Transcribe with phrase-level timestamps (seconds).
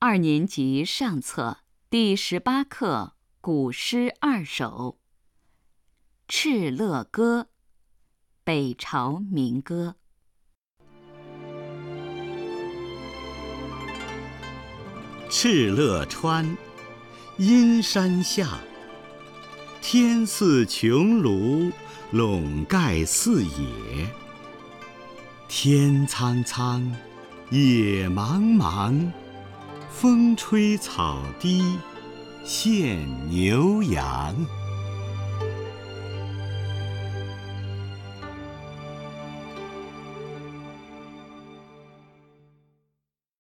[0.00, 1.58] 二年级上册
[1.90, 4.96] 第十八课古诗二首
[6.32, 7.42] 《敕勒歌》，
[8.44, 9.96] 北朝民歌。
[15.28, 16.56] 敕勒川，
[17.38, 18.60] 阴山下。
[19.82, 21.72] 天似穹庐，
[22.12, 24.08] 笼盖四野。
[25.48, 26.88] 天苍苍，
[27.50, 29.10] 野茫茫。
[29.90, 31.62] 风吹草低
[32.44, 34.34] 见牛羊。